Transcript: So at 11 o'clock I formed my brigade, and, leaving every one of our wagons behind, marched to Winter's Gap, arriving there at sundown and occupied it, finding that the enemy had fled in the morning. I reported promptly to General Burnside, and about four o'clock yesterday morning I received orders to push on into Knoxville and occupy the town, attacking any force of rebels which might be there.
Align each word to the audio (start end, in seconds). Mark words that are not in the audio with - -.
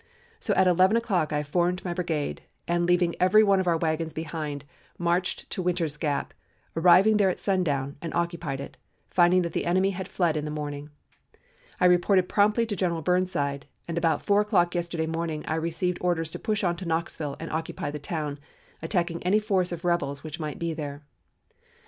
So 0.39 0.55
at 0.55 0.65
11 0.65 0.97
o'clock 0.97 1.31
I 1.31 1.43
formed 1.43 1.85
my 1.85 1.93
brigade, 1.93 2.41
and, 2.67 2.87
leaving 2.87 3.13
every 3.19 3.43
one 3.43 3.59
of 3.59 3.67
our 3.67 3.77
wagons 3.77 4.13
behind, 4.15 4.65
marched 4.97 5.47
to 5.51 5.61
Winter's 5.61 5.95
Gap, 5.95 6.33
arriving 6.75 7.17
there 7.17 7.29
at 7.29 7.37
sundown 7.37 7.97
and 8.01 8.11
occupied 8.15 8.59
it, 8.61 8.77
finding 9.11 9.43
that 9.43 9.53
the 9.53 9.67
enemy 9.67 9.91
had 9.91 10.07
fled 10.07 10.35
in 10.35 10.43
the 10.43 10.49
morning. 10.49 10.89
I 11.79 11.85
reported 11.85 12.27
promptly 12.27 12.65
to 12.65 12.75
General 12.75 13.03
Burnside, 13.03 13.67
and 13.87 13.95
about 13.95 14.23
four 14.25 14.41
o'clock 14.41 14.73
yesterday 14.73 15.05
morning 15.05 15.45
I 15.47 15.53
received 15.53 15.99
orders 16.01 16.31
to 16.31 16.39
push 16.39 16.63
on 16.63 16.71
into 16.71 16.87
Knoxville 16.87 17.37
and 17.39 17.51
occupy 17.51 17.91
the 17.91 17.99
town, 17.99 18.39
attacking 18.81 19.21
any 19.21 19.37
force 19.37 19.71
of 19.71 19.85
rebels 19.85 20.23
which 20.23 20.39
might 20.39 20.57
be 20.57 20.73
there. 20.73 21.03